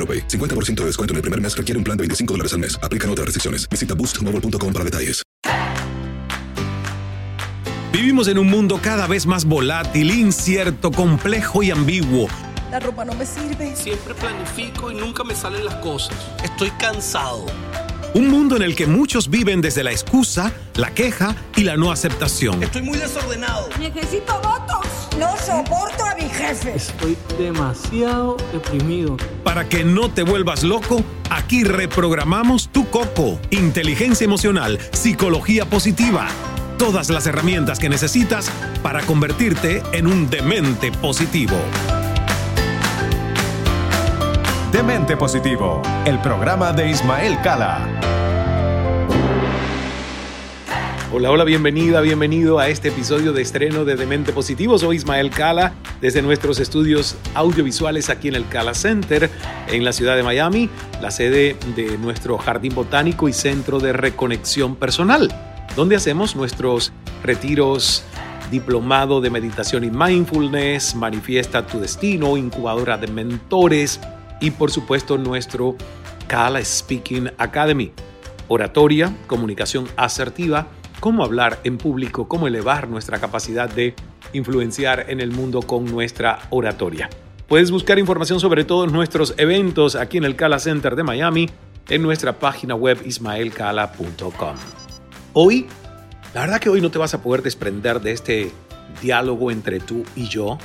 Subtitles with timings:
[0.00, 0.26] AroPay.
[0.26, 2.78] 50% de descuento en el primer mes requiere un plan de 25 dólares al mes.
[2.82, 3.68] Aplican otras restricciones.
[3.68, 5.22] Visita boostmobile.com para detalles.
[7.92, 12.28] Vivimos en un mundo cada vez más volátil, incierto, complejo y ambiguo.
[12.70, 13.74] La ropa no me sirve.
[13.74, 16.16] Siempre planifico y nunca me salen las cosas.
[16.42, 17.46] Estoy cansado.
[18.14, 21.90] Un mundo en el que muchos viven desde la excusa, la queja y la no
[21.92, 22.62] aceptación.
[22.62, 23.68] Estoy muy desordenado.
[23.78, 24.99] Necesito votos.
[25.20, 26.74] No soporto a mi jefe.
[26.74, 29.18] Estoy demasiado deprimido.
[29.44, 33.38] Para que no te vuelvas loco, aquí reprogramamos tu coco.
[33.50, 36.26] Inteligencia emocional, psicología positiva.
[36.78, 38.50] Todas las herramientas que necesitas
[38.82, 41.56] para convertirte en un demente positivo.
[44.72, 48.09] Demente Positivo, el programa de Ismael Cala.
[51.12, 54.78] Hola, hola, bienvenida, bienvenido a este episodio de estreno de Demente Positivo.
[54.78, 59.28] Soy Ismael Cala desde nuestros estudios audiovisuales aquí en el Cala Center
[59.66, 60.70] en la ciudad de Miami,
[61.02, 65.28] la sede de nuestro jardín botánico y centro de reconexión personal,
[65.74, 66.92] donde hacemos nuestros
[67.24, 68.04] retiros
[68.52, 73.98] diplomado de meditación y mindfulness, manifiesta tu destino, incubadora de mentores
[74.40, 75.74] y por supuesto nuestro
[76.28, 77.90] Kala Speaking Academy.
[78.46, 80.68] Oratoria, comunicación asertiva,
[81.00, 83.94] cómo hablar en público, cómo elevar nuestra capacidad de
[84.32, 87.08] influenciar en el mundo con nuestra oratoria.
[87.48, 91.50] Puedes buscar información sobre todos nuestros eventos aquí en el Kala Center de Miami
[91.88, 94.54] en nuestra página web ismaelcala.com.
[95.32, 95.66] Hoy,
[96.32, 98.52] la verdad que hoy no te vas a poder desprender de este
[99.02, 100.58] diálogo entre tú y yo,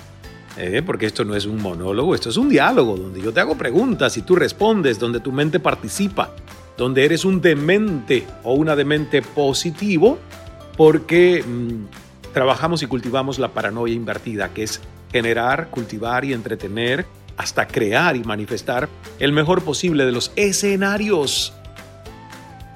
[0.57, 0.83] ¿eh?
[0.85, 4.17] porque esto no es un monólogo, esto es un diálogo donde yo te hago preguntas
[4.17, 6.31] y tú respondes, donde tu mente participa,
[6.77, 10.19] donde eres un demente o una demente positivo,
[10.77, 14.81] porque mm, trabajamos y cultivamos la paranoia invertida, que es
[15.11, 17.05] generar, cultivar y entretener
[17.37, 21.53] hasta crear y manifestar el mejor posible de los escenarios.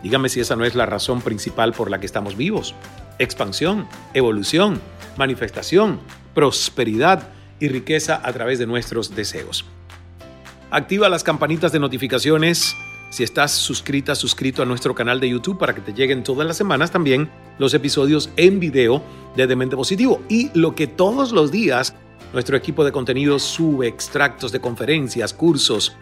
[0.03, 2.73] Dígame si esa no es la razón principal por la que estamos vivos.
[3.19, 4.79] Expansión, evolución,
[5.17, 5.99] manifestación,
[6.33, 7.27] prosperidad,
[7.59, 9.66] y riqueza a través de nuestros deseos.
[10.71, 12.75] Activa las campanitas de notificaciones
[13.09, 16.58] si estás suscrita, suscrito a nuestro canal de YouTube para que te lleguen todas las
[16.58, 19.03] semanas también los episodios en video
[19.36, 20.22] de Demente Positivo.
[20.30, 21.96] Y lo que todos los días
[22.34, 25.96] nuestro equipo de contenido sube extractos de conferencias, cursos,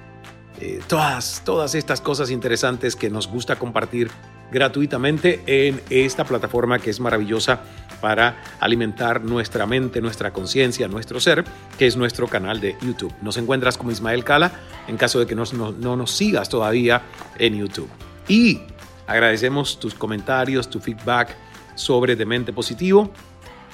[0.59, 4.09] eh, todas, todas estas cosas interesantes que nos gusta compartir
[4.51, 7.61] gratuitamente en esta plataforma que es maravillosa
[8.01, 11.43] para alimentar nuestra mente, nuestra conciencia, nuestro ser,
[11.77, 13.13] que es nuestro canal de YouTube.
[13.21, 14.51] Nos encuentras como Ismael Cala
[14.87, 17.01] en caso de que no, no nos sigas todavía
[17.37, 17.89] en YouTube.
[18.27, 18.61] Y
[19.07, 21.35] agradecemos tus comentarios, tu feedback
[21.75, 23.11] sobre Demente Positivo.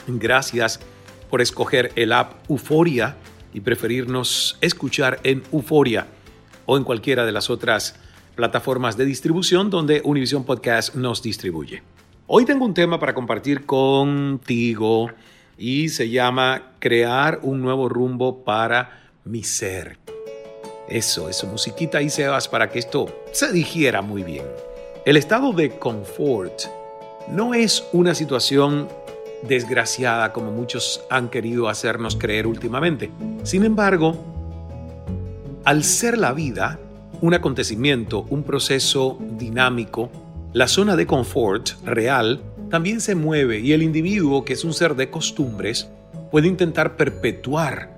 [0.07, 0.79] Gracias
[1.29, 3.15] por escoger el app Euforia
[3.53, 6.07] y preferirnos escuchar en Euforia
[6.65, 7.95] o en cualquiera de las otras
[8.35, 11.92] plataformas de distribución donde Univision Podcast nos distribuye.
[12.25, 15.11] Hoy tengo un tema para compartir contigo
[15.57, 19.97] y se llama Crear un nuevo rumbo para mi ser.
[20.87, 24.45] Eso, eso, musiquita y sebas para que esto se digiera muy bien.
[25.05, 26.61] El estado de confort
[27.27, 28.87] no es una situación
[29.45, 33.11] desgraciada como muchos han querido hacernos creer últimamente.
[33.43, 34.15] Sin embargo,
[35.65, 36.79] al ser la vida
[37.19, 40.09] un acontecimiento, un proceso dinámico,
[40.53, 44.95] la zona de confort real también se mueve y el individuo, que es un ser
[44.95, 45.89] de costumbres,
[46.29, 47.91] puede intentar perpetuar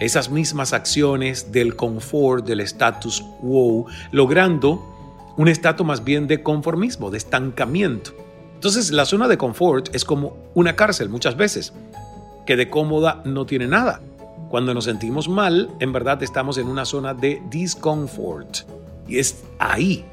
[0.00, 4.82] esas mismas acciones del confort, del status quo, logrando
[5.36, 8.12] un estado más bien de conformismo, de estancamiento.
[8.54, 11.74] Entonces la zona de confort es como una cárcel muchas veces,
[12.46, 14.00] que de cómoda no tiene nada.
[14.48, 18.60] Cuando nos sentimos mal, en verdad estamos en una zona de discomfort.
[19.06, 20.06] Y es ahí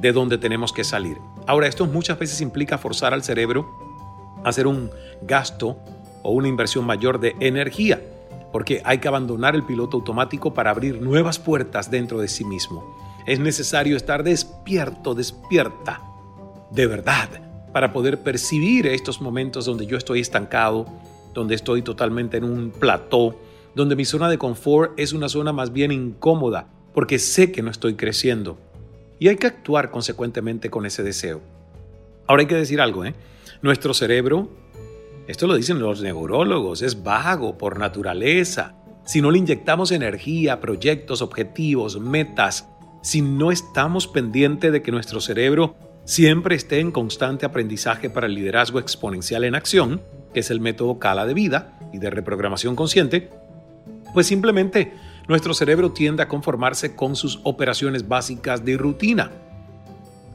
[0.00, 1.18] de donde tenemos que salir.
[1.46, 3.68] Ahora, esto muchas veces implica forzar al cerebro
[4.44, 4.90] a hacer un
[5.22, 5.76] gasto
[6.22, 8.00] o una inversión mayor de energía
[8.52, 12.96] porque hay que abandonar el piloto automático para abrir nuevas puertas dentro de sí mismo.
[13.26, 16.02] Es necesario estar despierto, despierta,
[16.70, 17.28] de verdad,
[17.72, 20.86] para poder percibir estos momentos donde yo estoy estancado,
[21.34, 23.36] donde estoy totalmente en un plató,
[23.74, 27.70] donde mi zona de confort es una zona más bien incómoda, porque sé que no
[27.70, 28.58] estoy creciendo.
[29.20, 31.40] Y hay que actuar consecuentemente con ese deseo.
[32.26, 33.14] Ahora hay que decir algo, ¿eh?
[33.62, 34.48] Nuestro cerebro
[35.30, 38.74] esto lo dicen los neurólogos, es vago por naturaleza.
[39.04, 42.68] Si no le inyectamos energía, proyectos, objetivos, metas,
[43.00, 48.34] si no estamos pendientes de que nuestro cerebro siempre esté en constante aprendizaje para el
[48.34, 50.02] liderazgo exponencial en acción,
[50.34, 53.30] que es el método Cala de vida y de reprogramación consciente,
[54.12, 54.92] pues simplemente
[55.30, 59.30] nuestro cerebro tiende a conformarse con sus operaciones básicas de rutina.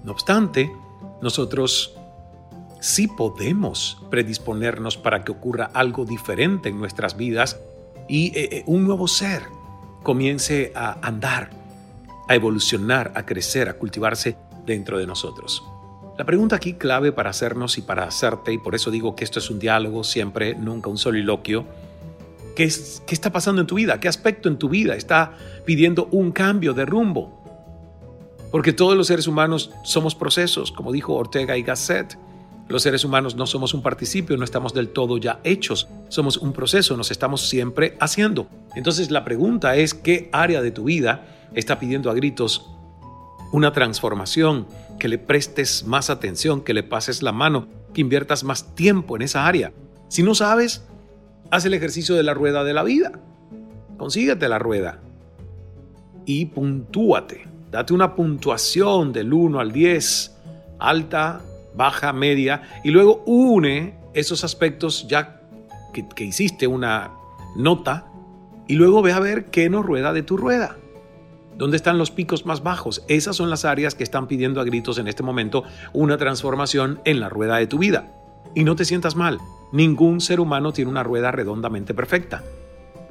[0.06, 0.72] No obstante,
[1.22, 1.98] nosotros
[2.80, 7.60] sí podemos predisponernos para que ocurra algo diferente en nuestras vidas
[8.08, 9.44] y eh, eh, un nuevo ser
[10.02, 11.50] comience a andar,
[12.30, 15.62] a evolucionar, a crecer, a cultivarse dentro de nosotros.
[16.18, 19.40] La pregunta aquí clave para hacernos y para hacerte, y por eso digo que esto
[19.40, 21.66] es un diálogo, siempre, nunca un soliloquio,
[22.56, 24.00] ¿qué, es, qué está pasando en tu vida?
[24.00, 25.34] ¿Qué aspecto en tu vida está
[25.66, 27.46] pidiendo un cambio de rumbo?
[28.52, 32.18] Porque todos los seres humanos somos procesos, como dijo Ortega y Gasset.
[32.68, 36.52] Los seres humanos no somos un participio, no estamos del todo ya hechos, somos un
[36.52, 38.48] proceso, nos estamos siempre haciendo.
[38.76, 42.66] Entonces la pregunta es, ¿qué área de tu vida está pidiendo a gritos
[43.52, 44.66] una transformación,
[45.00, 49.22] que le prestes más atención, que le pases la mano, que inviertas más tiempo en
[49.22, 49.74] esa área?
[50.08, 50.86] Si no sabes,
[51.52, 53.12] haz el ejercicio de la rueda de la vida.
[53.98, 55.00] Consíguete la rueda
[56.26, 57.48] y puntúate.
[57.72, 60.36] Date una puntuación del 1 al 10,
[60.80, 61.42] alta,
[61.76, 65.42] baja, media, y luego une esos aspectos ya
[65.94, 67.12] que, hiciste una
[67.56, 68.06] nota,
[68.68, 70.78] y luego ve a ver qué nos rueda de tu rueda.
[71.58, 73.04] ¿Dónde están los picos más bajos?
[73.08, 75.64] Esas son las áreas que están pidiendo a gritos en este momento
[75.94, 78.12] una transformación en la rueda de tu vida.
[78.56, 79.40] Y no te sientas mal,
[79.76, 82.44] ningún ser humano tiene una rueda redondamente perfecta.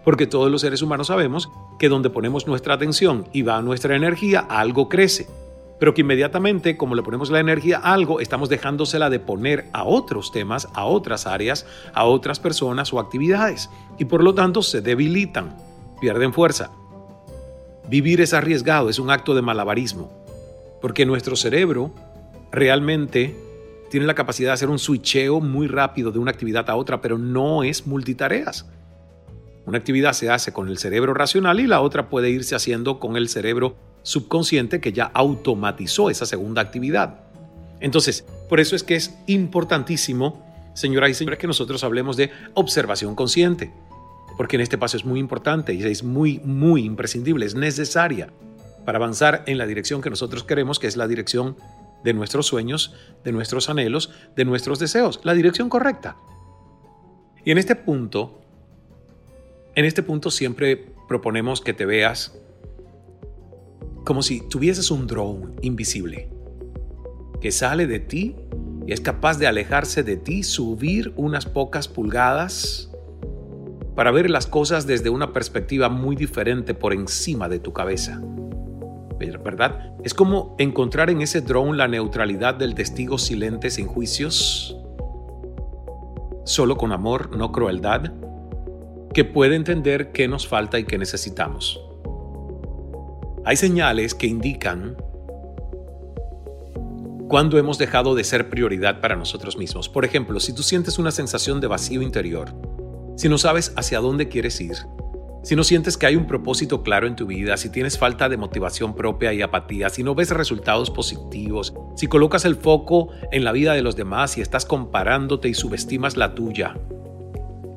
[0.04, 4.40] Porque todos los seres humanos sabemos que donde ponemos nuestra atención y va nuestra energía,
[4.40, 5.28] algo crece
[5.78, 9.84] pero que inmediatamente, como le ponemos la energía a algo, estamos dejándosela de poner a
[9.84, 14.80] otros temas, a otras áreas, a otras personas o actividades, y por lo tanto se
[14.80, 15.56] debilitan,
[16.00, 16.70] pierden fuerza.
[17.88, 20.10] Vivir es arriesgado, es un acto de malabarismo,
[20.80, 21.92] porque nuestro cerebro
[22.50, 23.36] realmente
[23.90, 27.18] tiene la capacidad de hacer un switcheo muy rápido de una actividad a otra, pero
[27.18, 28.66] no es multitareas.
[29.66, 33.16] Una actividad se hace con el cerebro racional y la otra puede irse haciendo con
[33.16, 37.20] el cerebro subconsciente que ya automatizó esa segunda actividad.
[37.80, 43.14] Entonces, por eso es que es importantísimo, señoras y señores, que nosotros hablemos de observación
[43.14, 43.72] consciente,
[44.36, 48.30] porque en este paso es muy importante y es muy, muy imprescindible, es necesaria
[48.84, 51.56] para avanzar en la dirección que nosotros queremos, que es la dirección
[52.04, 52.94] de nuestros sueños,
[53.24, 56.16] de nuestros anhelos, de nuestros deseos, la dirección correcta.
[57.44, 58.40] Y en este punto,
[59.74, 62.38] en este punto siempre proponemos que te veas
[64.04, 66.30] como si tuvieses un drone invisible
[67.40, 68.36] que sale de ti
[68.86, 72.90] y es capaz de alejarse de ti, subir unas pocas pulgadas
[73.94, 78.20] para ver las cosas desde una perspectiva muy diferente por encima de tu cabeza.
[79.18, 79.92] ¿Verdad?
[80.02, 84.76] Es como encontrar en ese drone la neutralidad del testigo silente sin juicios,
[86.44, 88.12] solo con amor, no crueldad,
[89.12, 91.80] que puede entender qué nos falta y qué necesitamos.
[93.44, 94.96] Hay señales que indican
[97.28, 99.88] cuando hemos dejado de ser prioridad para nosotros mismos.
[99.88, 102.54] Por ejemplo, si tú sientes una sensación de vacío interior,
[103.16, 104.76] si no sabes hacia dónde quieres ir,
[105.44, 108.38] si no sientes que hay un propósito claro en tu vida, si tienes falta de
[108.38, 113.52] motivación propia y apatía, si no ves resultados positivos, si colocas el foco en la
[113.52, 116.74] vida de los demás y estás comparándote y subestimas la tuya,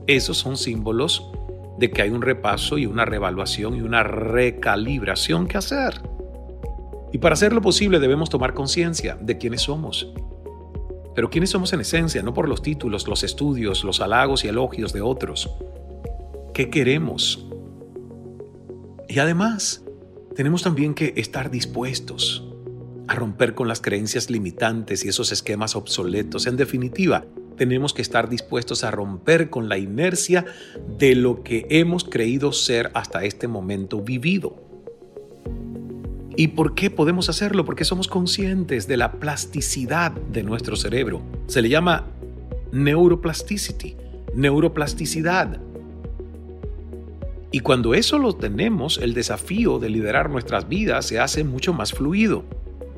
[0.08, 1.30] esos son símbolos
[1.78, 6.02] de que hay un repaso y una revaluación y una recalibración que hacer.
[7.12, 10.14] Y para hacerlo posible debemos tomar conciencia de quiénes somos.
[11.16, 14.94] Pero quiénes somos en esencia, no por los títulos, los estudios, los halagos y elogios
[14.94, 15.50] de otros.
[16.54, 17.47] ¿Qué queremos?
[19.08, 19.84] Y además,
[20.36, 22.48] tenemos también que estar dispuestos
[23.08, 26.46] a romper con las creencias limitantes y esos esquemas obsoletos.
[26.46, 27.26] En definitiva,
[27.58, 30.46] tenemos que estar dispuestos a romper con la inercia
[30.98, 34.64] de lo que hemos creído ser hasta este momento vivido.
[36.36, 37.66] ¿Y por qué podemos hacerlo?
[37.66, 41.24] Porque somos conscientes de la plasticidad de nuestro cerebro.
[41.48, 42.06] Se le llama
[42.72, 43.96] neuroplasticity,
[44.36, 45.60] neuroplasticidad.
[47.52, 51.94] Y cuando eso lo tenemos, el desafío de liderar nuestras vidas se hace mucho más
[51.94, 52.44] fluido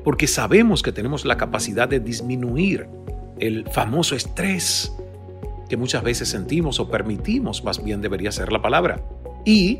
[0.04, 2.88] porque sabemos que tenemos la capacidad de disminuir
[3.38, 4.92] el famoso estrés
[5.68, 9.02] que muchas veces sentimos o permitimos, más bien debería ser la palabra,
[9.44, 9.78] y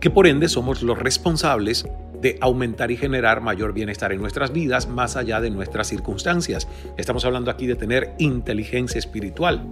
[0.00, 1.86] que por ende somos los responsables
[2.20, 6.66] de aumentar y generar mayor bienestar en nuestras vidas más allá de nuestras circunstancias.
[6.96, 9.64] Estamos hablando aquí de tener inteligencia espiritual,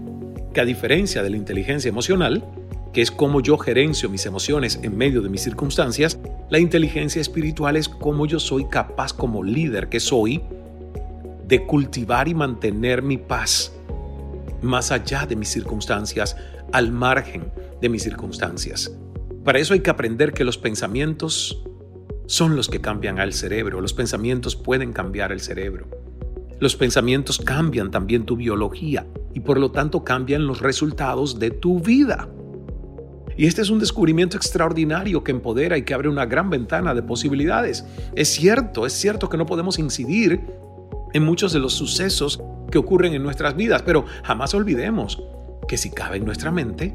[0.52, 2.44] que a diferencia de la inteligencia emocional,
[2.94, 7.76] que es cómo yo gerencio mis emociones en medio de mis circunstancias, la inteligencia espiritual
[7.76, 10.40] es cómo yo soy capaz como líder que soy
[11.46, 13.72] de cultivar y mantener mi paz
[14.62, 16.36] más allá de mis circunstancias,
[16.72, 18.96] al margen de mis circunstancias.
[19.44, 21.62] Para eso hay que aprender que los pensamientos
[22.26, 25.86] son los que cambian al cerebro, los pensamientos pueden cambiar el cerebro.
[26.60, 31.80] Los pensamientos cambian también tu biología y por lo tanto cambian los resultados de tu
[31.80, 32.28] vida.
[33.36, 37.02] Y este es un descubrimiento extraordinario que empodera y que abre una gran ventana de
[37.02, 37.84] posibilidades.
[38.14, 40.40] Es cierto, es cierto que no podemos incidir
[41.12, 45.22] en muchos de los sucesos que ocurren en nuestras vidas, pero jamás olvidemos
[45.68, 46.94] que si cabe en nuestra mente,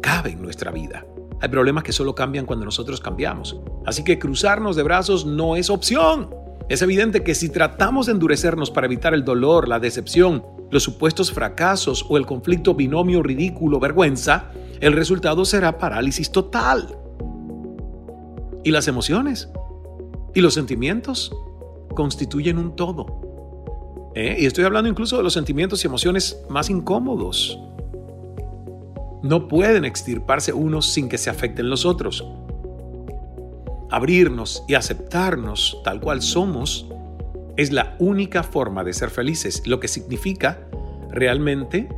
[0.00, 1.04] cabe en nuestra vida.
[1.40, 3.58] Hay problemas que solo cambian cuando nosotros cambiamos.
[3.86, 6.34] Así que cruzarnos de brazos no es opción.
[6.68, 11.32] Es evidente que si tratamos de endurecernos para evitar el dolor, la decepción, los supuestos
[11.32, 16.96] fracasos o el conflicto binomio ridículo vergüenza, el resultado será parálisis total.
[18.64, 19.50] ¿Y las emociones?
[20.34, 21.34] ¿Y los sentimientos?
[21.94, 23.06] Constituyen un todo.
[24.14, 24.36] ¿Eh?
[24.40, 27.58] Y estoy hablando incluso de los sentimientos y emociones más incómodos.
[29.22, 32.24] No pueden extirparse unos sin que se afecten los otros.
[33.90, 36.86] Abrirnos y aceptarnos tal cual somos
[37.60, 40.66] es la única forma de ser felices, lo que significa
[41.10, 41.88] realmente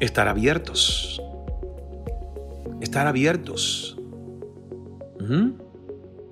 [0.00, 1.22] estar abiertos
[2.82, 3.96] estar abiertos.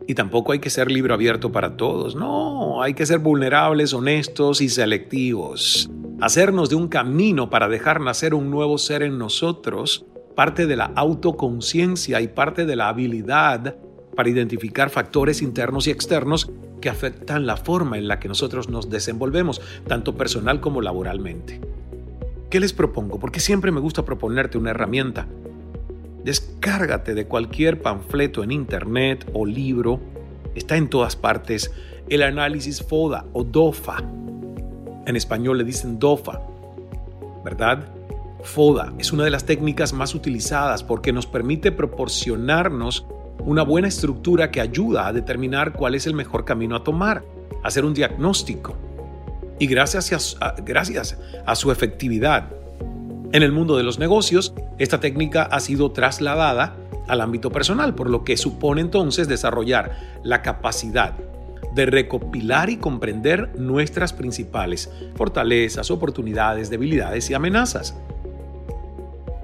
[0.06, 2.16] Y tampoco hay que ser libro abierto para todos.
[2.16, 5.88] No, hay que ser vulnerables, honestos y selectivos.
[6.20, 10.04] Hacernos de un camino para dejar nacer un nuevo ser en nosotros,
[10.34, 13.76] parte de la autoconciencia y parte de la habilidad
[14.16, 16.50] para identificar factores internos y externos
[16.80, 21.60] que afectan la forma en la que nosotros nos desenvolvemos, tanto personal como laboralmente.
[22.48, 23.18] ¿Qué les propongo?
[23.18, 25.26] Porque siempre me gusta proponerte una herramienta
[26.24, 30.00] Descárgate de cualquier panfleto en internet o libro,
[30.54, 31.72] está en todas partes,
[32.10, 34.02] el análisis FODA o DOFA.
[35.06, 36.42] En español le dicen DOFA,
[37.42, 37.88] ¿verdad?
[38.42, 43.06] FODA es una de las técnicas más utilizadas porque nos permite proporcionarnos
[43.44, 47.22] una buena estructura que ayuda a determinar cuál es el mejor camino a tomar,
[47.62, 48.76] hacer un diagnóstico.
[49.58, 52.48] Y gracias a, gracias a su efectividad
[53.32, 56.74] en el mundo de los negocios, esta técnica ha sido trasladada
[57.06, 61.14] al ámbito personal, por lo que supone entonces desarrollar la capacidad
[61.74, 67.96] de recopilar y comprender nuestras principales fortalezas, oportunidades, debilidades y amenazas.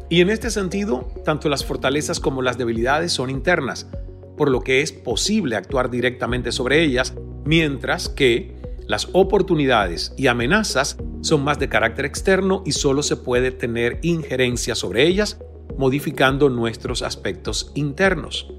[0.08, 3.88] Y en este sentido, tanto las fortalezas como las debilidades son internas,
[4.36, 8.54] por lo que es posible actuar directamente sobre ellas, mientras que
[8.86, 14.76] las oportunidades y amenazas son más de carácter externo y solo se puede tener injerencia
[14.76, 15.38] sobre ellas
[15.76, 18.52] modificando nuestros aspectos internos.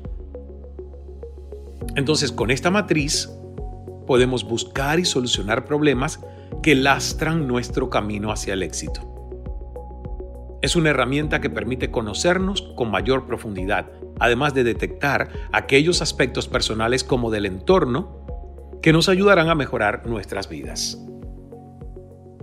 [1.95, 3.29] Entonces, con esta matriz
[4.05, 6.19] podemos buscar y solucionar problemas
[6.61, 9.16] que lastran nuestro camino hacia el éxito.
[10.61, 17.03] Es una herramienta que permite conocernos con mayor profundidad, además de detectar aquellos aspectos personales
[17.03, 18.25] como del entorno
[18.81, 20.99] que nos ayudarán a mejorar nuestras vidas.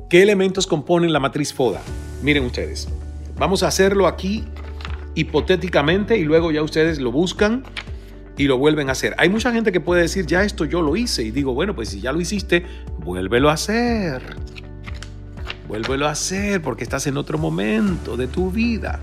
[0.09, 1.80] ¿Qué elementos componen la matriz FODA?
[2.23, 2.88] Miren ustedes,
[3.37, 4.44] vamos a hacerlo aquí
[5.16, 7.64] hipotéticamente y luego ya ustedes lo buscan
[8.37, 9.14] y lo vuelven a hacer.
[9.18, 11.88] Hay mucha gente que puede decir, ya esto yo lo hice y digo, bueno, pues
[11.88, 12.64] si ya lo hiciste,
[12.99, 14.23] vuélvelo a hacer.
[15.75, 19.00] Vuélvelo a hacer porque estás en otro momento de tu vida.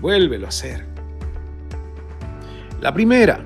[0.00, 0.86] Vuélvelo a hacer.
[2.80, 3.44] La primera,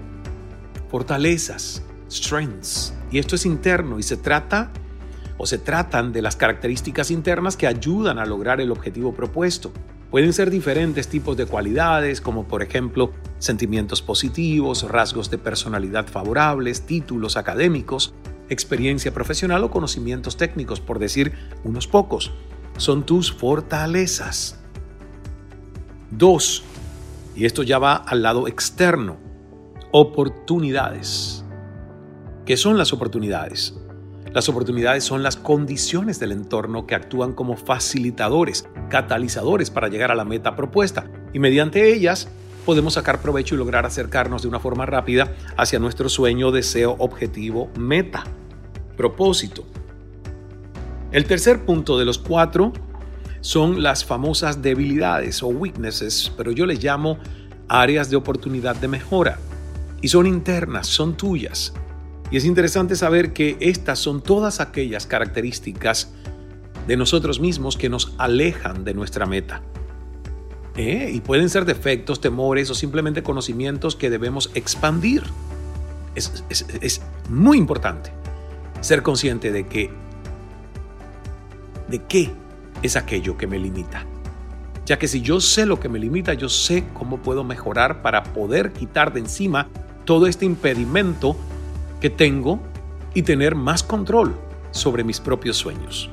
[0.88, 4.70] fortalezas, strengths Y esto es interno y se trata
[5.38, 9.72] o se tratan de las características internas que ayudan a lograr el objetivo propuesto.
[10.12, 16.82] Pueden ser diferentes tipos de cualidades, como por ejemplo sentimientos positivos, rasgos de personalidad favorables,
[16.82, 18.14] títulos académicos,
[18.48, 21.32] experiencia profesional o conocimientos técnicos, por decir
[21.64, 22.30] unos pocos.
[22.76, 24.58] Son tus fortalezas.
[26.10, 26.64] Dos,
[27.34, 29.16] y esto ya va al lado externo,
[29.92, 31.44] oportunidades.
[32.44, 33.74] ¿Qué son las oportunidades?
[34.32, 40.14] Las oportunidades son las condiciones del entorno que actúan como facilitadores, catalizadores para llegar a
[40.14, 42.28] la meta propuesta y mediante ellas
[42.64, 47.70] podemos sacar provecho y lograr acercarnos de una forma rápida hacia nuestro sueño, deseo, objetivo,
[47.78, 48.24] meta,
[48.96, 49.64] propósito.
[51.12, 52.72] El tercer punto de los cuatro
[53.42, 57.18] son las famosas debilidades o weaknesses, pero yo les llamo
[57.68, 59.38] áreas de oportunidad de mejora.
[60.00, 61.74] Y son internas, son tuyas.
[62.30, 66.14] Y es interesante saber que estas son todas aquellas características
[66.86, 69.60] de nosotros mismos que nos alejan de nuestra meta.
[70.76, 71.10] ¿Eh?
[71.12, 75.24] Y pueden ser defectos, temores o simplemente conocimientos que debemos expandir.
[76.14, 78.12] Es, es muy importante
[78.80, 80.01] ser consciente de que
[81.92, 82.32] de qué
[82.82, 84.04] es aquello que me limita.
[84.84, 88.24] Ya que si yo sé lo que me limita, yo sé cómo puedo mejorar para
[88.24, 89.68] poder quitar de encima
[90.04, 91.36] todo este impedimento
[92.00, 92.60] que tengo
[93.14, 94.34] y tener más control
[94.72, 96.10] sobre mis propios sueños.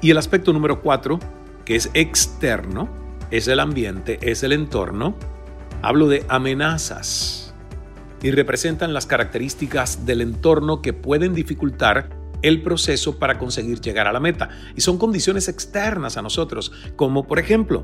[0.00, 1.20] Y el aspecto número cuatro,
[1.64, 2.88] que es externo,
[3.30, 5.14] es el ambiente, es el entorno.
[5.82, 7.54] Hablo de amenazas
[8.22, 14.12] y representan las características del entorno que pueden dificultar el proceso para conseguir llegar a
[14.12, 14.48] la meta.
[14.76, 17.82] Y son condiciones externas a nosotros, como por ejemplo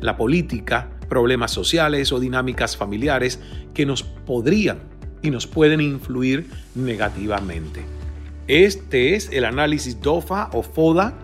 [0.00, 3.40] la política, problemas sociales o dinámicas familiares
[3.74, 4.80] que nos podrían
[5.22, 7.84] y nos pueden influir negativamente.
[8.48, 11.14] Este es el análisis DOFA o FODA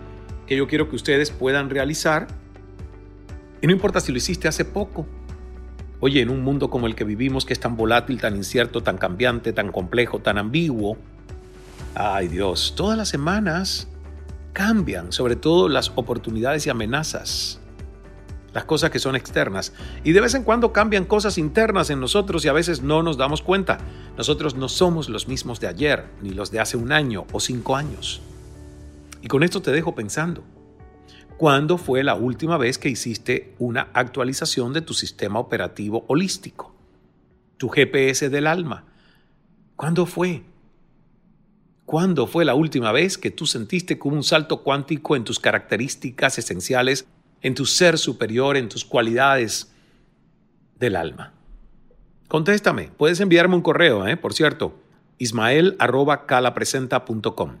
[0.47, 2.27] que yo quiero que ustedes puedan realizar.
[3.61, 5.07] Y no importa si lo hiciste hace poco.
[6.01, 8.97] Oye, en un mundo como el que vivimos, que es tan volátil, tan incierto, tan
[8.97, 10.97] cambiante, tan complejo, tan ambiguo,
[11.95, 13.87] ay Dios, todas las semanas
[14.53, 17.59] cambian, sobre todo las oportunidades y amenazas
[18.53, 19.73] las cosas que son externas.
[20.03, 23.17] Y de vez en cuando cambian cosas internas en nosotros y a veces no nos
[23.17, 23.79] damos cuenta.
[24.15, 27.75] Nosotros no somos los mismos de ayer, ni los de hace un año o cinco
[27.75, 28.21] años.
[29.21, 30.43] Y con esto te dejo pensando.
[31.37, 36.75] ¿Cuándo fue la última vez que hiciste una actualización de tu sistema operativo holístico?
[37.57, 38.85] Tu GPS del alma.
[39.75, 40.43] ¿Cuándo fue?
[41.85, 46.37] ¿Cuándo fue la última vez que tú sentiste como un salto cuántico en tus características
[46.37, 47.05] esenciales
[47.41, 49.73] en tu ser superior, en tus cualidades
[50.79, 51.33] del alma?
[52.29, 54.15] Contéstame, puedes enviarme un correo, ¿eh?
[54.17, 54.79] por cierto,
[55.17, 57.57] ismael.calapresenta.com.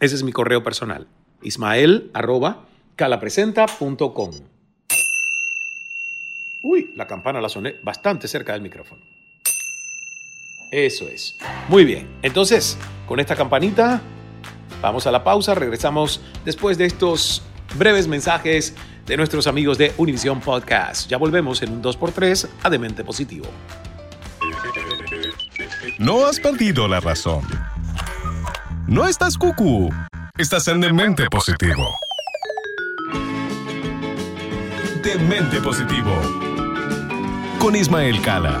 [0.00, 1.06] Ese es mi correo personal,
[1.42, 4.30] ismael.calapresenta.com.
[6.62, 9.13] Uy, la campana la soné bastante cerca del micrófono.
[10.74, 11.36] Eso es.
[11.68, 14.02] Muy bien, entonces, con esta campanita,
[14.82, 17.42] vamos a la pausa, regresamos después de estos
[17.76, 18.74] breves mensajes
[19.06, 21.08] de nuestros amigos de Univision Podcast.
[21.08, 23.46] Ya volvemos en un 2x3 a Demente Positivo.
[26.00, 27.42] No has perdido la razón.
[28.88, 29.94] No estás cucú.
[30.36, 31.88] Estás en Demente Positivo.
[35.04, 36.20] Demente Positivo.
[37.60, 38.60] Con Ismael Cala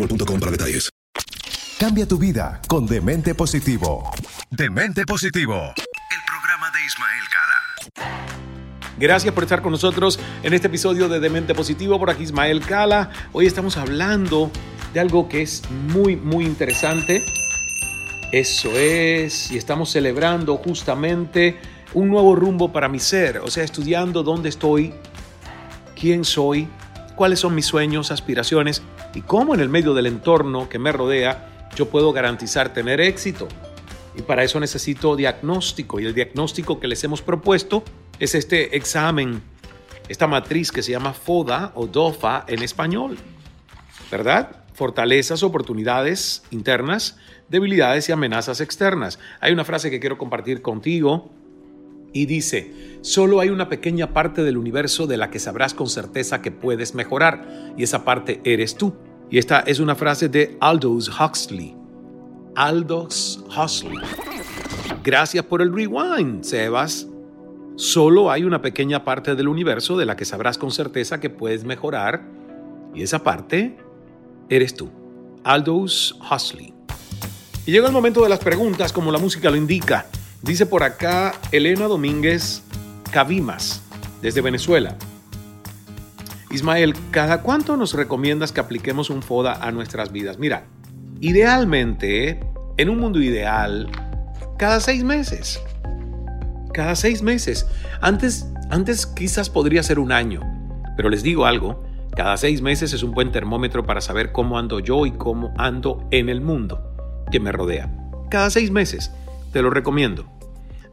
[0.01, 0.89] boostmobile.com para detalles.
[1.79, 4.11] Cambia tu vida con Demente Positivo.
[4.51, 5.73] Demente Positivo.
[5.75, 8.95] El programa de Ismael Cala.
[8.97, 11.97] Gracias por estar con nosotros en este episodio de Demente Positivo.
[11.97, 13.09] Por aquí Ismael Cala.
[13.31, 14.51] Hoy estamos hablando
[14.93, 17.25] de algo que es muy, muy interesante.
[18.31, 21.59] Eso es, y estamos celebrando justamente
[21.93, 24.93] un nuevo rumbo para mi ser, o sea, estudiando dónde estoy,
[25.99, 26.69] quién soy,
[27.21, 28.81] cuáles son mis sueños, aspiraciones
[29.13, 33.47] y cómo en el medio del entorno que me rodea yo puedo garantizar tener éxito.
[34.17, 37.83] Y para eso necesito diagnóstico y el diagnóstico que les hemos propuesto
[38.17, 39.43] es este examen,
[40.09, 43.19] esta matriz que se llama FODA o DOFA en español.
[44.09, 44.55] ¿Verdad?
[44.73, 49.19] Fortalezas, oportunidades internas, debilidades y amenazas externas.
[49.41, 51.29] Hay una frase que quiero compartir contigo
[52.13, 56.41] y dice, solo hay una pequeña parte del universo de la que sabrás con certeza
[56.41, 58.93] que puedes mejorar, y esa parte eres tú.
[59.29, 61.75] Y esta es una frase de Aldous Huxley.
[62.55, 63.97] Aldous Huxley.
[65.03, 67.07] Gracias por el rewind, Sebas.
[67.77, 71.63] Solo hay una pequeña parte del universo de la que sabrás con certeza que puedes
[71.63, 72.27] mejorar,
[72.93, 73.77] y esa parte
[74.49, 74.89] eres tú.
[75.43, 76.73] Aldous Huxley.
[77.65, 80.07] Y llega el momento de las preguntas, como la música lo indica.
[80.43, 82.63] Dice por acá Elena Domínguez
[83.11, 83.83] Cabimas,
[84.23, 84.97] desde Venezuela.
[86.49, 90.39] Ismael, ¿cada cuánto nos recomiendas que apliquemos un FODA a nuestras vidas?
[90.39, 90.63] Mira,
[91.19, 92.39] idealmente,
[92.77, 93.87] en un mundo ideal,
[94.57, 95.61] cada seis meses.
[96.73, 97.67] Cada seis meses.
[98.01, 100.41] Antes, antes quizás podría ser un año,
[100.97, 101.83] pero les digo algo,
[102.15, 106.07] cada seis meses es un buen termómetro para saber cómo ando yo y cómo ando
[106.09, 106.95] en el mundo
[107.31, 107.89] que me rodea.
[108.31, 109.11] Cada seis meses.
[109.51, 110.25] Te lo recomiendo.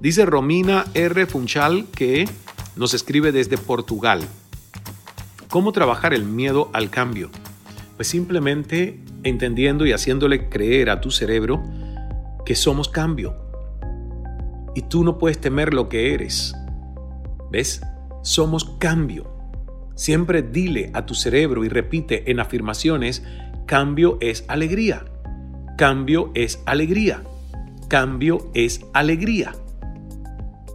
[0.01, 1.27] Dice Romina R.
[1.27, 2.29] Funchal que
[2.77, 4.21] nos escribe desde Portugal.
[5.49, 7.31] ¿Cómo trabajar el miedo al cambio?
[7.97, 11.63] Pues simplemente entendiendo y haciéndole creer a tu cerebro
[12.45, 13.37] que somos cambio.
[14.75, 16.55] Y tú no puedes temer lo que eres.
[17.51, 17.81] ¿Ves?
[18.23, 19.31] Somos cambio.
[19.95, 23.25] Siempre dile a tu cerebro y repite en afirmaciones,
[23.67, 25.05] cambio es alegría.
[25.77, 27.23] Cambio es alegría.
[27.89, 29.55] Cambio es alegría.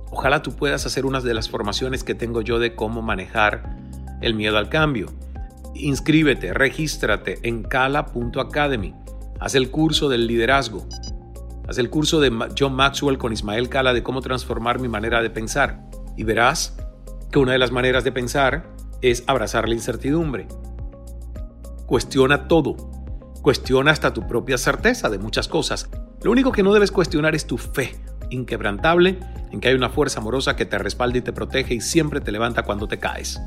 [0.10, 3.78] Ojalá tú puedas hacer una de las formaciones que tengo yo de cómo manejar
[4.21, 5.12] el miedo al cambio.
[5.76, 8.95] Inscríbete, regístrate en cala.academy.
[9.39, 10.88] Haz el curso del liderazgo.
[11.67, 15.30] Haz el curso de John Maxwell con Ismael Cala de cómo transformar mi manera de
[15.30, 15.84] pensar.
[16.17, 16.76] Y verás
[17.32, 18.71] que una de las maneras de pensar
[19.04, 20.47] es abrazar la incertidumbre.
[21.86, 22.76] Cuestiona todo.
[23.43, 25.91] Cuestiona hasta tu propia certeza de muchas cosas.
[26.24, 27.96] Lo único que no debes cuestionar es tu fe
[28.30, 29.20] inquebrantable
[29.52, 32.32] en que hay una fuerza amorosa que te respalda y te protege y siempre te
[32.32, 33.40] levanta cuando te caes.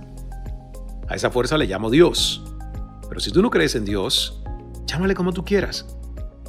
[1.09, 2.45] A esa fuerza le llamo Dios.
[3.09, 4.43] Pero si tú no crees en Dios,
[4.87, 5.87] llámale como tú quieras.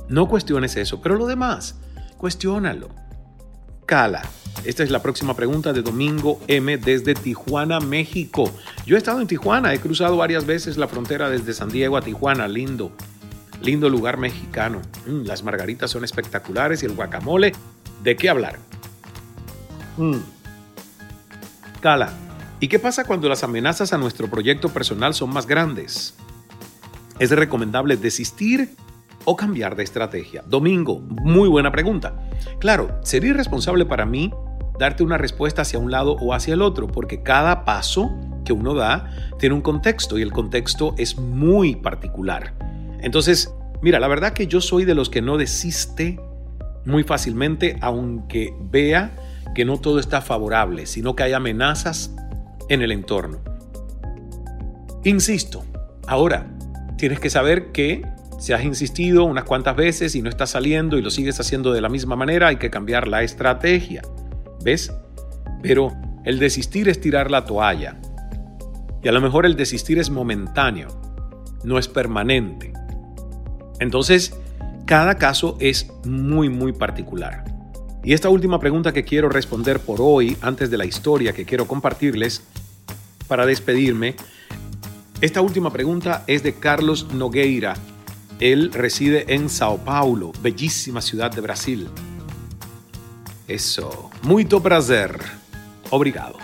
[0.10, 1.80] No cuestiones eso, pero lo demás,
[2.18, 2.90] cuestiónalo.
[3.86, 4.22] Cala.
[4.64, 8.52] Esta es la próxima pregunta de Domingo M desde Tijuana, México.
[8.86, 12.02] Yo he estado en Tijuana, he cruzado varias veces la frontera desde San Diego a
[12.02, 12.92] Tijuana, lindo.
[13.62, 14.82] Lindo lugar mexicano.
[15.06, 17.54] Mm, las margaritas son espectaculares y el guacamole,
[18.04, 18.60] ¿de qué hablar?
[19.98, 20.18] Mm.
[21.80, 22.12] Cala,
[22.60, 26.16] ¿y qué pasa cuando las amenazas a nuestro proyecto personal son más grandes?
[27.20, 28.76] ¿Es recomendable desistir
[29.26, 30.44] o cambiar de estrategia?
[30.48, 32.30] Domingo, muy buena pregunta.
[32.60, 34.32] Claro, sería irresponsable para mí
[34.80, 38.16] darte una respuesta hacia un lado o hacia el otro, porque cada paso
[38.46, 42.54] que uno da tiene un contexto y el contexto es muy particular.
[43.02, 46.20] Entonces, mira, la verdad que yo soy de los que no desiste
[46.86, 49.12] muy fácilmente, aunque vea
[49.54, 52.16] que no todo está favorable, sino que hay amenazas
[52.70, 53.40] en el entorno.
[55.04, 55.64] Insisto,
[56.08, 56.48] ahora
[56.98, 58.04] tienes que saber que
[58.40, 61.82] si has insistido unas cuantas veces y no está saliendo y lo sigues haciendo de
[61.82, 64.02] la misma manera, hay que cambiar la estrategia.
[64.64, 64.94] ¿Ves?
[65.62, 67.98] Pero el desistir es tirar la toalla.
[69.02, 70.90] Y a lo mejor el desistir es momentáneo,
[71.64, 72.74] no es permanente.
[73.80, 74.34] Entonces,
[74.86, 77.44] cada caso es muy, muy particular.
[78.04, 81.68] Y esta última pregunta que quiero responder por hoy, antes de la historia que quiero
[81.68, 82.42] compartirles,
[83.28, 84.16] para despedirme,
[85.20, 87.76] esta última pregunta es de Carlos Nogueira
[88.40, 91.90] Él reside en Sao Paulo, bellísima ciudad de Brasil.
[93.48, 94.12] Eso.
[94.22, 95.20] Muito prazer.
[95.90, 96.38] Obrigado.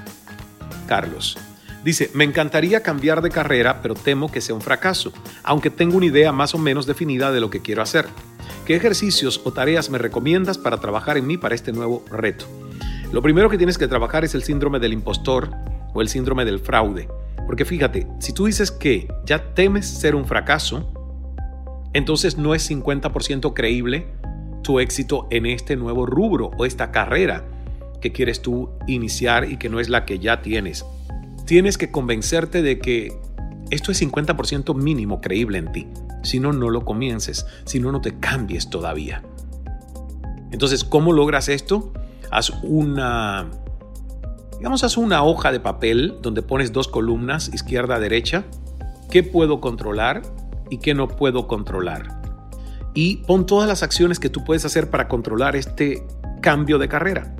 [0.87, 1.37] Carlos.
[1.83, 5.11] Dice, me encantaría cambiar de carrera, pero temo que sea un fracaso,
[5.43, 8.05] aunque tengo una idea más o menos definida de lo que quiero hacer.
[8.65, 12.45] ¿Qué ejercicios o tareas me recomiendas para trabajar en mí para este nuevo reto?
[13.11, 15.51] Lo primero que tienes que trabajar es el síndrome del impostor
[15.93, 17.09] o el síndrome del fraude.
[17.45, 20.89] Porque fíjate, si tú dices que ya temes ser un fracaso,
[21.91, 24.07] entonces no es 50% creíble
[24.63, 27.43] tu éxito en este nuevo rubro o esta carrera
[28.01, 30.85] que quieres tú iniciar y que no es la que ya tienes
[31.45, 33.17] tienes que convencerte de que
[33.69, 35.87] esto es 50% mínimo creíble en ti.
[36.23, 37.45] Si no, no lo comiences.
[37.65, 39.23] Si no, no te cambies todavía.
[40.51, 41.91] Entonces, ¿cómo logras esto?
[42.31, 43.49] Haz una,
[44.57, 48.45] digamos, haz una hoja de papel donde pones dos columnas, izquierda, derecha.
[49.09, 50.21] ¿Qué puedo controlar
[50.69, 52.21] y qué no puedo controlar?
[52.93, 56.05] Y pon todas las acciones que tú puedes hacer para controlar este
[56.41, 57.35] cambio de carrera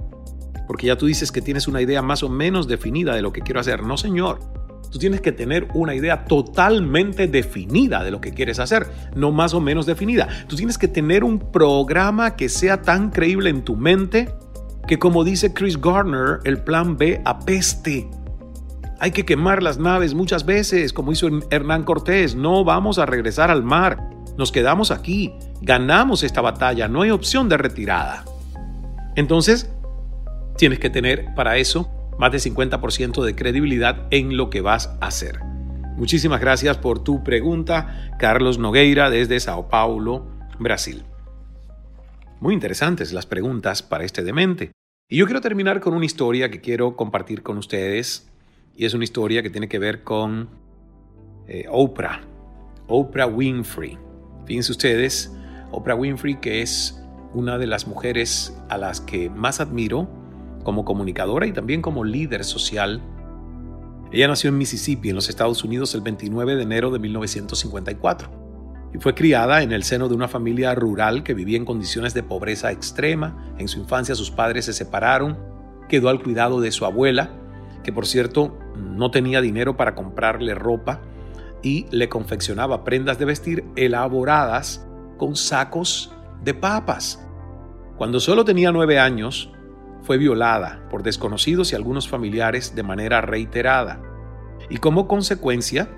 [0.67, 3.41] porque ya tú dices que tienes una idea más o menos definida de lo que
[3.41, 3.84] quiero hacer.
[3.84, 4.39] No, señor.
[4.91, 9.56] Tú tienes que tener una idea totalmente definida de lo que quieres hacer, no más
[9.56, 10.28] o menos definida.
[10.47, 14.30] Tú tienes que tener un programa que sea tan creíble en tu mente
[14.88, 18.10] que como dice Chris Gardner, el plan B apeste.
[18.99, 22.36] Hay que quemar las naves muchas veces, como hizo Hernán Cortés.
[22.36, 23.97] No vamos a regresar al mar.
[24.38, 25.34] Nos quedamos aquí.
[25.62, 26.88] Ganamos esta batalla.
[26.88, 28.26] No hay opción de retirada.
[29.15, 29.73] Entonces,
[30.58, 35.08] tienes que tener para eso más de 50% de credibilidad en lo que vas a
[35.08, 35.39] hacer.
[35.96, 40.28] Muchísimas gracias por tu pregunta, Carlos Nogueira desde Sao Paulo,
[40.60, 41.04] Brasil.
[42.39, 44.72] Muy interesantes las preguntas para este demente.
[45.10, 48.28] Y yo quiero terminar con una historia que quiero compartir con ustedes.
[48.76, 50.50] Y es una historia que tiene que ver con
[51.48, 52.22] eh, Oprah,
[52.88, 53.98] Oprah Winfrey.
[54.46, 55.32] Fíjense ustedes,
[55.72, 57.00] Oprah Winfrey, que es
[57.34, 60.10] una de las mujeres a las que más admiro
[60.63, 63.02] como comunicadora y también como líder social.
[64.12, 68.43] Ella nació en Mississippi, en los Estados Unidos, el 29 de enero de 1954
[68.93, 72.21] y fue criada en el seno de una familia rural que vivía en condiciones de
[72.21, 73.56] pobreza extrema.
[73.58, 75.38] En su infancia sus padres se separaron,
[75.89, 77.32] quedó al cuidado de su abuela,
[77.84, 81.02] que por cierto no tenía dinero para comprarle ropa
[81.63, 84.86] y le confeccionaba prendas de vestir elaboradas
[85.17, 86.12] con sacos
[86.43, 87.26] de papas.
[87.97, 89.52] Cuando solo tenía nueve años,
[90.04, 94.02] fue violada por desconocidos y algunos familiares de manera reiterada.
[94.70, 95.89] Y como consecuencia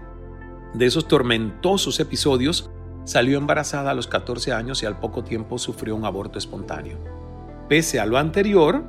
[0.74, 2.70] de esos tormentosos episodios,
[3.04, 6.98] salió embarazada a los 14 años y al poco tiempo sufrió un aborto espontáneo.
[7.68, 8.84] Pese a lo anterior,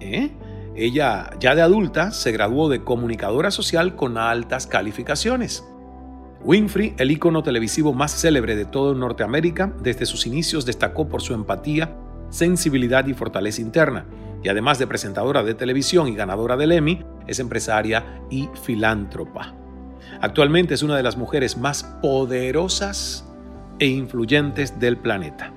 [0.00, 0.30] ¿eh?
[0.74, 5.64] ella ya de adulta se graduó de comunicadora social con altas calificaciones.
[6.42, 11.34] Winfrey, el ícono televisivo más célebre de todo Norteamérica, desde sus inicios destacó por su
[11.34, 11.94] empatía,
[12.30, 14.06] sensibilidad y fortaleza interna
[14.42, 19.54] y además de presentadora de televisión y ganadora del Emmy, es empresaria y filántropa.
[20.20, 23.26] Actualmente es una de las mujeres más poderosas
[23.78, 25.52] e influyentes del planeta.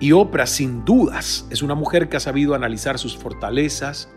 [0.00, 4.08] Y Oprah, sin dudas, es una mujer que ha sabido analizar sus fortalezas,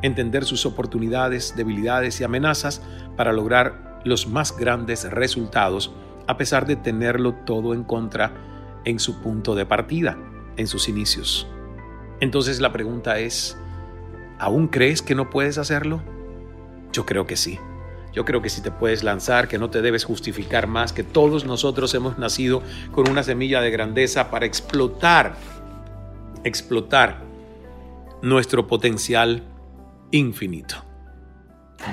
[0.00, 2.82] entender sus oportunidades, debilidades y amenazas
[3.16, 5.94] para lograr los más grandes resultados,
[6.26, 8.32] a pesar de tenerlo todo en contra
[8.84, 10.16] en su punto de partida,
[10.56, 11.46] en sus inicios.
[12.22, 13.58] Entonces la pregunta es,
[14.38, 16.00] ¿aún crees que no puedes hacerlo?
[16.92, 17.58] Yo creo que sí.
[18.12, 21.44] Yo creo que si te puedes lanzar, que no te debes justificar más, que todos
[21.44, 25.34] nosotros hemos nacido con una semilla de grandeza para explotar,
[26.44, 27.24] explotar
[28.22, 29.42] nuestro potencial
[30.12, 30.76] infinito.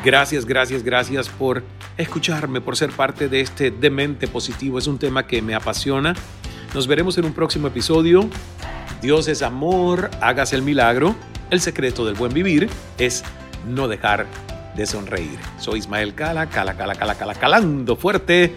[0.05, 1.63] Gracias, gracias, gracias por
[1.97, 4.77] escucharme, por ser parte de este Demente Positivo.
[4.77, 6.13] Es un tema que me apasiona.
[6.75, 8.29] Nos veremos en un próximo episodio.
[9.01, 11.15] Dios es amor, hágase el milagro.
[11.49, 13.23] El secreto del buen vivir es
[13.65, 14.27] no dejar
[14.75, 15.39] de sonreír.
[15.57, 18.55] Soy Ismael Cala, Cala, Cala, Cala, Cala, calando fuerte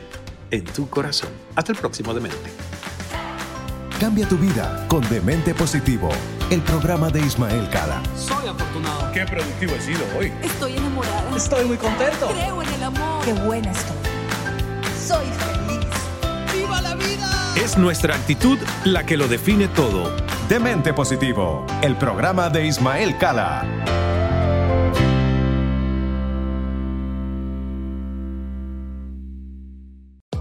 [0.50, 1.30] en tu corazón.
[1.54, 2.36] Hasta el próximo Demente.
[4.00, 6.08] Cambia tu vida con Demente Positivo,
[6.50, 8.02] el programa de Ismael Cala.
[8.16, 9.12] Soy afortunado.
[9.12, 10.32] Qué productivo he sido hoy.
[10.42, 11.36] Estoy enamorada.
[11.36, 12.28] Estoy muy contento.
[12.28, 13.24] Creo en el amor.
[13.24, 13.96] Qué buena estoy.
[15.06, 15.86] Soy feliz.
[16.52, 17.54] ¡Viva la vida!
[17.56, 20.10] Es nuestra actitud la que lo define todo.
[20.52, 23.81] Demente Positivo, el programa de Ismael Cala.